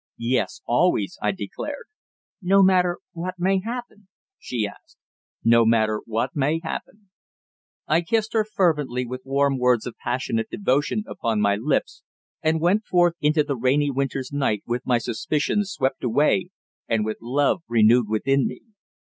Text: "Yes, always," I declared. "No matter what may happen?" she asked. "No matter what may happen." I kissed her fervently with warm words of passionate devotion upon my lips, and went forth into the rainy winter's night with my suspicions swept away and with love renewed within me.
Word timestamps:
"Yes, 0.17 0.61
always," 0.65 1.19
I 1.21 1.31
declared. 1.31 1.85
"No 2.41 2.63
matter 2.63 2.97
what 3.11 3.35
may 3.37 3.59
happen?" 3.59 4.07
she 4.39 4.65
asked. 4.65 4.97
"No 5.43 5.63
matter 5.63 6.01
what 6.07 6.31
may 6.35 6.57
happen." 6.59 7.11
I 7.87 8.01
kissed 8.01 8.33
her 8.33 8.43
fervently 8.43 9.05
with 9.05 9.21
warm 9.25 9.59
words 9.59 9.85
of 9.85 9.93
passionate 10.03 10.49
devotion 10.49 11.03
upon 11.07 11.39
my 11.39 11.55
lips, 11.55 12.01
and 12.41 12.59
went 12.59 12.83
forth 12.83 13.13
into 13.21 13.43
the 13.43 13.55
rainy 13.55 13.91
winter's 13.91 14.33
night 14.33 14.63
with 14.65 14.87
my 14.87 14.97
suspicions 14.97 15.69
swept 15.71 16.03
away 16.03 16.49
and 16.87 17.05
with 17.05 17.17
love 17.21 17.61
renewed 17.67 18.09
within 18.09 18.47
me. 18.47 18.61